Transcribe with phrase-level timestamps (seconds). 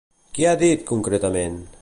[0.37, 1.63] Què ha dit, concretament?